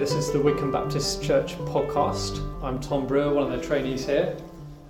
[0.00, 2.40] this is the Widcombe Baptist Church podcast.
[2.62, 4.34] I'm Tom Brewer, one of the trainees here,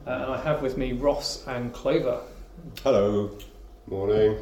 [0.06, 2.20] uh, and I have with me Ross and Clover.
[2.84, 3.36] Hello.
[3.88, 4.38] Morning.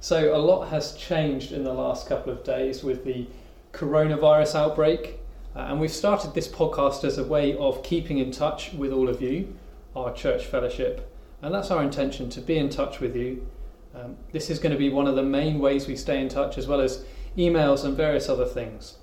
[0.00, 3.28] So, a lot has changed in the last couple of days with the
[3.72, 5.20] coronavirus outbreak,
[5.54, 9.08] uh, and we've started this podcast as a way of keeping in touch with all
[9.08, 9.56] of you,
[9.94, 13.46] our church fellowship, and that's our intention to be in touch with you.
[13.94, 16.58] Um, this is going to be one of the main ways we stay in touch,
[16.58, 17.04] as well as
[17.36, 18.96] emails and various other things.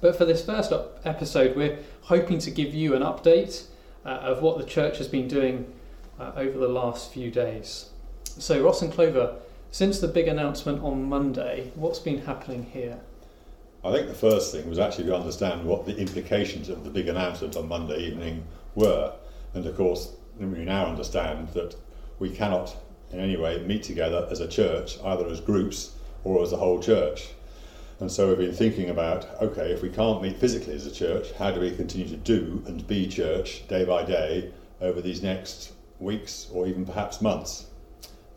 [0.00, 0.72] But for this first
[1.04, 3.64] episode, we're hoping to give you an update
[4.04, 5.72] uh, of what the church has been doing
[6.20, 7.90] uh, over the last few days.
[8.24, 9.36] So, Ross and Clover,
[9.70, 12.98] since the big announcement on Monday, what's been happening here?
[13.84, 17.08] I think the first thing was actually to understand what the implications of the big
[17.08, 19.12] announcement on Monday evening were.
[19.54, 21.76] And of course, we now understand that
[22.18, 22.76] we cannot
[23.12, 26.82] in any way meet together as a church, either as groups or as a whole
[26.82, 27.28] church.
[27.98, 31.32] And so we've been thinking about okay, if we can't meet physically as a church,
[31.32, 35.72] how do we continue to do and be church day by day over these next
[35.98, 37.66] weeks or even perhaps months?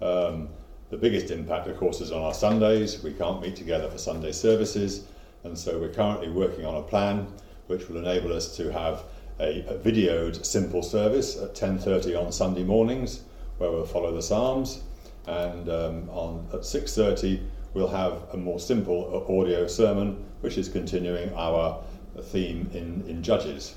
[0.01, 0.49] Um,
[0.89, 3.03] the biggest impact, of course, is on our Sundays.
[3.03, 5.03] We can't meet together for Sunday services,
[5.43, 7.27] and so we're currently working on a plan
[7.67, 9.03] which will enable us to have
[9.39, 13.23] a, a videoed simple service at 10:30 on Sunday mornings,
[13.57, 14.83] where we'll follow the Psalms,
[15.27, 17.41] and um, on at 6:30
[17.73, 21.81] we'll have a more simple audio sermon, which is continuing our
[22.23, 23.75] theme in, in Judges.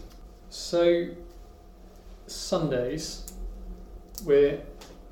[0.49, 1.09] So,
[2.27, 3.33] Sundays,
[4.25, 4.61] we're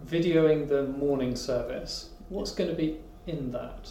[0.07, 2.11] videoing the morning service.
[2.29, 3.91] What's going to be in that?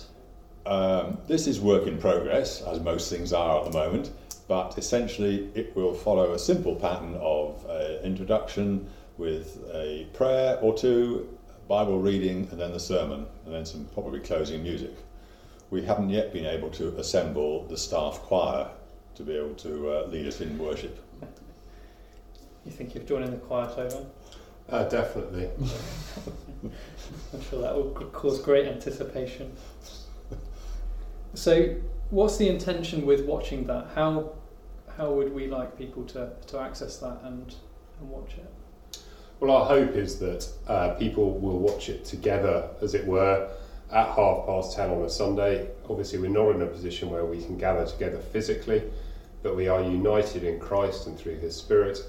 [0.66, 4.12] Um, this is work in progress, as most things are at the moment,
[4.48, 10.76] but essentially it will follow a simple pattern of uh, introduction with a prayer or
[10.78, 11.28] two
[11.70, 14.96] Bible reading, and then the sermon, and then some probably closing music.
[15.70, 18.68] We haven't yet been able to assemble the staff choir
[19.14, 21.00] to be able to uh, lead us in worship.
[22.66, 24.04] You think you've joined in the choir, Clover?
[24.68, 25.48] Uh, definitely.
[27.34, 29.56] I'm sure that will cause great anticipation.
[31.36, 31.76] So,
[32.10, 33.90] what's the intention with watching that?
[33.94, 34.32] How
[34.98, 37.56] how would we like people to, to access that and,
[38.00, 38.52] and watch it?
[39.40, 43.50] Well, our hope is that uh, people will watch it together, as it were,
[43.90, 45.70] at half past ten on a Sunday.
[45.90, 48.84] Obviously, we're not in a position where we can gather together physically,
[49.42, 52.00] but we are united in Christ and through His Spirit.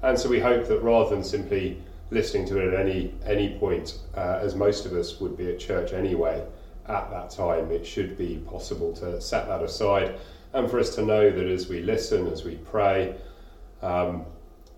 [0.00, 3.98] And so we hope that rather than simply listening to it at any any point,
[4.16, 6.42] uh, as most of us would be at church anyway,
[6.88, 10.18] at that time, it should be possible to set that aside
[10.54, 13.14] and for us to know that as we listen, as we pray,
[13.82, 14.24] um,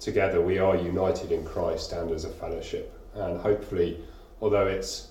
[0.03, 2.93] together we are united in Christ and as a fellowship.
[3.15, 4.01] And hopefully,
[4.41, 5.09] although it's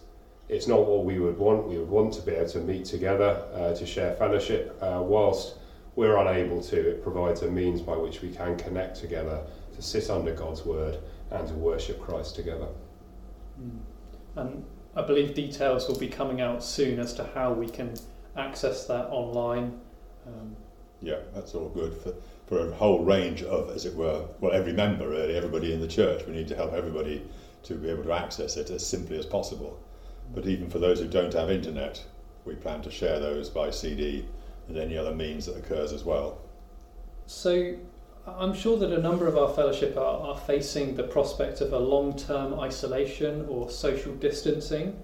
[0.50, 3.42] it's not what we would want, we would want to be able to meet together
[3.54, 4.78] uh, to share fellowship.
[4.82, 5.56] Uh, whilst
[5.96, 9.42] we're unable to, it provides a means by which we can connect together
[9.76, 10.98] to sit under God's word
[11.32, 12.68] and to worship Christ together.
[13.62, 13.80] Mm.
[14.36, 14.66] And
[14.96, 17.94] I believe details will be coming out soon as to how we can
[18.36, 19.80] access that online.
[20.28, 20.56] Um,
[21.02, 21.96] yeah, that's all good.
[21.96, 22.14] For,
[22.48, 25.88] for a whole range of, as it were, well, every member really, everybody in the
[25.88, 26.26] church.
[26.28, 27.24] We need to help everybody
[27.64, 29.80] to be able to access it as simply as possible.
[30.34, 32.04] But even for those who don't have internet,
[32.46, 34.26] we plan to share those by CD
[34.68, 36.40] and any other means that occurs as well.
[37.26, 37.76] So
[38.28, 41.80] I'm sure that a number of our fellowship are, are facing the prospect of a
[41.80, 45.02] long term isolation or social distancing.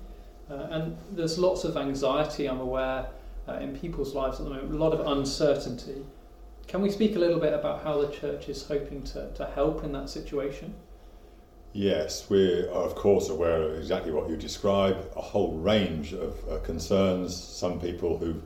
[0.49, 3.07] Uh, and there's lots of anxiety, I'm aware,
[3.47, 6.05] uh, in people's lives at the moment, a lot of uncertainty.
[6.67, 9.83] Can we speak a little bit about how the church is hoping to, to help
[9.83, 10.75] in that situation?
[11.73, 16.35] Yes, we are of course aware of exactly what you describe, a whole range of
[16.49, 17.35] uh, concerns.
[17.35, 18.41] Some people who've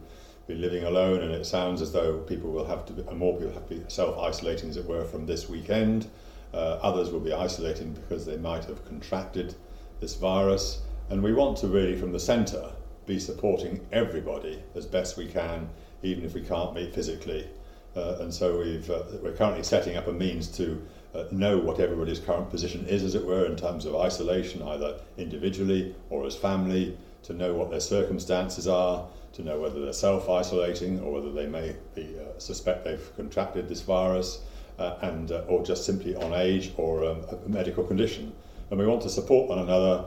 [0.48, 3.54] been living alone, and it sounds as though people will have to be, more people
[3.54, 6.08] have to be self isolating, as it were, from this weekend.
[6.54, 9.56] Uh, others will be isolating because they might have contracted
[10.00, 10.82] this virus.
[11.10, 12.72] And we want to really, from the centre,
[13.06, 15.70] be supporting everybody as best we can,
[16.04, 17.48] even if we can't meet physically.
[17.96, 20.82] Uh, and so we've, uh, we're currently setting up a means to
[21.14, 24.98] uh, know what everybody's current position is, as it were, in terms of isolation, either
[25.18, 31.00] individually or as family, to know what their circumstances are, to know whether they're self-isolating
[31.02, 34.42] or whether they may be, uh, suspect they've contracted this virus,
[34.80, 38.34] uh, and uh, or just simply on age or um, a medical condition.
[38.70, 40.06] And we want to support one another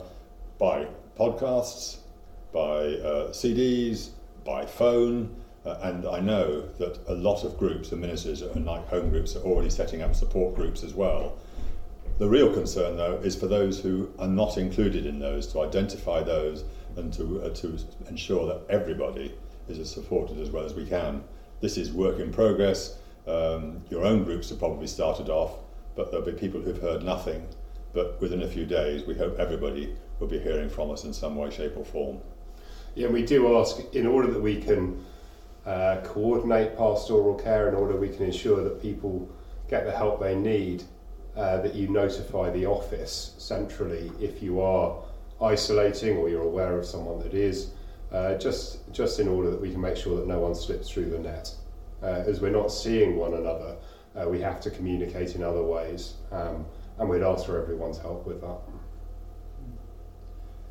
[0.57, 0.87] by
[1.17, 1.97] podcasts,
[2.55, 2.85] by
[3.33, 4.11] CDs,
[4.45, 5.35] by phone,
[5.65, 9.35] uh, and I know that a lot of groups and ministers and like home groups
[9.35, 11.37] are already setting up support groups as well.
[12.17, 16.23] The real concern, though, is for those who are not included in those to identify
[16.23, 16.63] those
[16.95, 19.35] and to, uh, to ensure that everybody
[19.67, 21.25] is as supported as well as we can.
[21.59, 22.99] this is work in progress.
[23.27, 25.57] Um, your own groups have probably started off,
[25.95, 27.47] but there'll be people who've heard nothing.
[27.91, 31.35] But within a few days, we hope everybody will be hearing from us in some
[31.35, 32.19] way, shape, or form.
[32.95, 35.03] Yeah, we do ask in order that we can
[35.65, 39.29] uh, coordinate pastoral care, in order we can ensure that people
[39.69, 40.83] get the help they need,
[41.35, 45.03] uh, that you notify the office centrally if you are
[45.41, 47.71] isolating or you're aware of someone that is,
[48.13, 51.09] uh, just just in order that we can make sure that no one slips through
[51.09, 51.53] the net.
[52.01, 53.75] Uh, as we're not seeing one another,
[54.15, 56.65] uh, we have to communicate in other ways, um,
[56.99, 58.59] and we'd ask for everyone's help with that.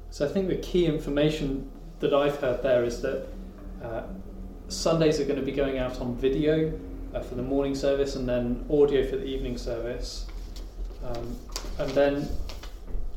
[0.08, 1.70] So I think the key information
[2.04, 3.26] that I've heard there is that
[3.82, 4.02] uh,
[4.68, 6.78] Sundays are going to be going out on video
[7.14, 10.26] uh, for the morning service and then audio for the evening service.
[11.02, 11.34] Um,
[11.78, 12.28] and then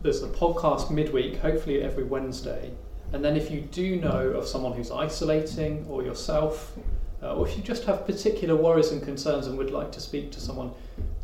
[0.01, 2.71] there's the podcast midweek, hopefully every Wednesday.
[3.11, 6.73] And then if you do know of someone who's isolating or yourself,
[7.21, 10.31] uh, or if you just have particular worries and concerns and would like to speak
[10.31, 10.71] to someone,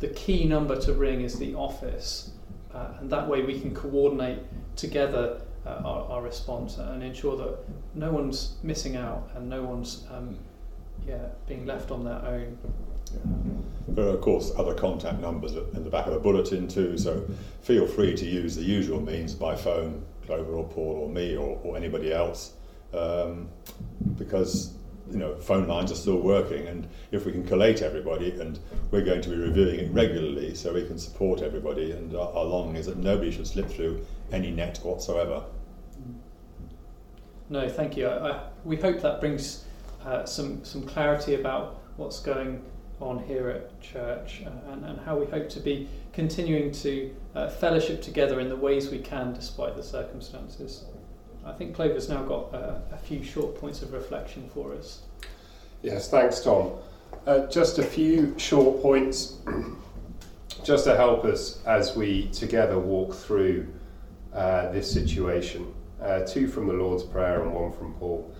[0.00, 2.32] the key number to ring is the office.
[2.74, 4.40] Uh, and that way we can coordinate
[4.76, 7.58] together uh, our, our, response and ensure that
[7.94, 10.36] no one's missing out and no one's um,
[11.06, 12.58] yeah, being left on their own.
[13.88, 17.26] There are, of course, other contact numbers in the back of the bulletin too, so
[17.62, 21.60] feel free to use the usual means by phone, Clover or Paul or me or,
[21.62, 22.54] or anybody else,
[22.92, 23.48] um,
[24.16, 24.72] because
[25.10, 28.58] you know phone lines are still working, and if we can collate everybody, and
[28.90, 32.74] we're going to be reviewing it regularly, so we can support everybody, and our, our
[32.74, 35.44] is that nobody should slip through any net whatsoever.
[37.48, 38.06] No, thank you.
[38.06, 39.64] I, I, we hope that brings
[40.04, 42.62] uh, some some clarity about what's going
[43.00, 47.48] on here at church uh, and, and how we hope to be continuing to uh,
[47.48, 50.84] fellowship together in the ways we can despite the circumstances.
[51.44, 55.02] I think Clover's now got uh, a few short points of reflection for us.
[55.82, 56.72] Yes, thanks, Tom.
[57.26, 59.36] Uh, just a few short points
[60.64, 63.66] just to help us as we together walk through
[64.32, 65.74] uh, this situation.
[66.00, 68.34] Uh, two from the Lord's Prayer and one from Paul.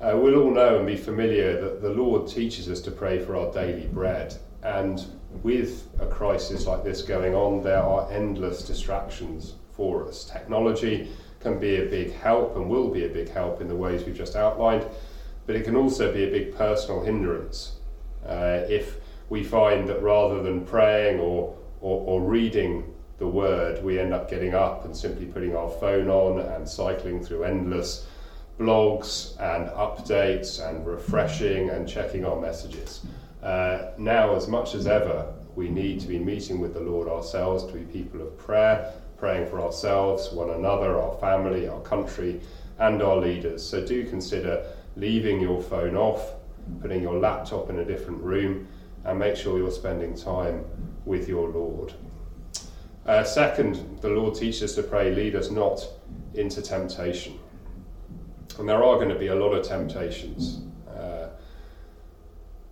[0.00, 3.36] Uh, we'll all know and be familiar that the Lord teaches us to pray for
[3.36, 4.36] our daily bread.
[4.62, 5.04] And
[5.42, 10.24] with a crisis like this going on, there are endless distractions for us.
[10.24, 11.08] Technology
[11.40, 14.16] can be a big help and will be a big help in the ways we've
[14.16, 14.84] just outlined,
[15.46, 17.76] but it can also be a big personal hindrance.
[18.26, 18.96] Uh, if
[19.28, 24.28] we find that rather than praying or, or, or reading the word, we end up
[24.28, 28.06] getting up and simply putting our phone on and cycling through endless
[28.58, 33.04] blogs and updates and refreshing and checking our messages.
[33.42, 37.64] Uh, now, as much as ever, we need to be meeting with the Lord ourselves
[37.64, 42.40] to be people of prayer, praying for ourselves, one another, our family, our country,
[42.78, 43.66] and our leaders.
[43.66, 44.66] So do consider
[44.96, 46.32] leaving your phone off,
[46.80, 48.68] putting your laptop in a different room,
[49.04, 50.64] and make sure you're spending time
[51.04, 51.94] with your Lord.
[53.06, 55.86] Uh, second, the Lord teaches us to pray, lead us not
[56.34, 57.38] into temptation.
[58.58, 60.62] And there are going to be a lot of temptations.
[60.88, 61.28] Uh,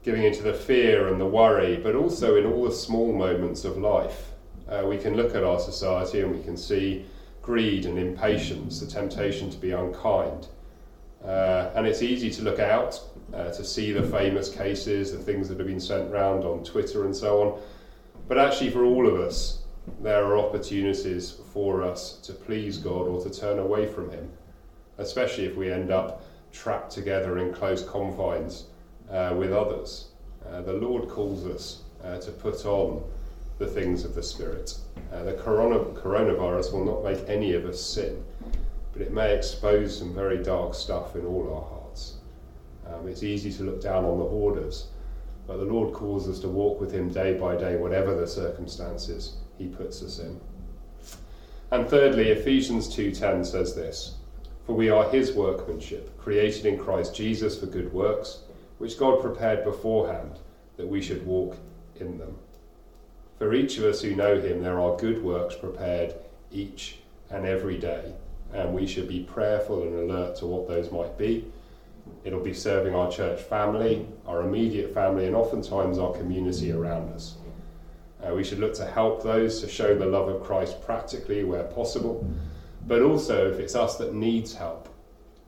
[0.02, 3.78] giving into the fear and the worry, but also in all the small moments of
[3.78, 4.32] life.
[4.69, 7.06] Uh, we can look at our society and we can see
[7.40, 10.49] greed and impatience, the temptation to be unkind.
[11.25, 13.00] Uh, and it's easy to look out,
[13.32, 17.04] uh, to see the famous cases, the things that have been sent round on Twitter
[17.04, 17.61] and so on.
[18.26, 19.63] But actually, for all of us,
[20.00, 24.31] there are opportunities for us to please God or to turn away from Him
[24.99, 28.67] especially if we end up trapped together in close confines
[29.11, 30.09] uh, with others.
[30.49, 33.03] Uh, the Lord calls us uh, to put on
[33.59, 34.76] the things of the Spirit.
[35.12, 38.25] Uh, the corona- coronavirus will not make any of us sin,
[38.93, 42.14] but it may expose some very dark stuff in all our hearts.
[42.87, 44.88] Um, it's easy to look down on the hoarders,
[45.47, 49.37] but the Lord calls us to walk with Him day by day, whatever the circumstances
[49.58, 50.40] He puts us in.
[51.70, 54.16] And thirdly, Ephesians 2:10 says this.
[54.66, 58.40] For we are his workmanship, created in Christ Jesus for good works,
[58.78, 60.38] which God prepared beforehand
[60.76, 61.58] that we should walk
[61.96, 62.37] in them.
[63.38, 66.14] For each of us who know him, there are good works prepared
[66.50, 68.14] each and every day,
[68.52, 71.44] and we should be prayerful and alert to what those might be.
[72.25, 77.37] It'll be serving our church family, our immediate family, and oftentimes our community around us.
[78.25, 81.64] Uh, we should look to help those to show the love of Christ practically where
[81.64, 82.26] possible
[82.87, 84.88] but also, if it's us that needs help,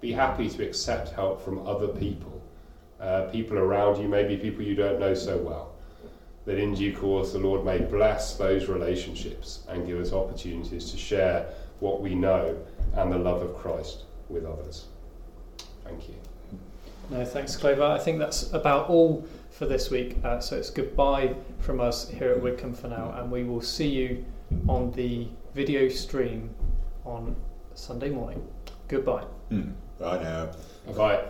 [0.01, 2.43] be happy to accept help from other people,
[3.01, 5.75] uh, people around you, maybe people you don't know so well.
[6.47, 10.97] That in due course, the Lord may bless those relationships and give us opportunities to
[10.97, 11.49] share
[11.81, 12.57] what we know
[12.95, 14.87] and the love of Christ with others.
[15.85, 16.15] Thank you.
[17.11, 17.85] No, thanks, Clover.
[17.85, 20.17] I think that's about all for this week.
[20.25, 23.89] Uh, so it's goodbye from us here at Widcombe for now, and we will see
[23.89, 24.25] you
[24.69, 26.51] on the video stream
[27.05, 27.37] on
[27.75, 28.47] Sunday morning.
[28.89, 29.25] Goodbye.
[29.51, 29.73] Mm.
[29.99, 30.51] Bye now.
[30.97, 31.25] Bye.